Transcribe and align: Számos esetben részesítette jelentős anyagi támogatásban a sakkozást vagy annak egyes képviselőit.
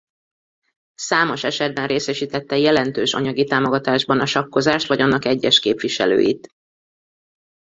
Számos 0.95 1.43
esetben 1.43 1.87
részesítette 1.87 2.57
jelentős 2.57 3.13
anyagi 3.13 3.43
támogatásban 3.45 4.19
a 4.19 4.25
sakkozást 4.25 4.87
vagy 4.87 5.01
annak 5.01 5.25
egyes 5.25 5.59
képviselőit. 5.59 6.47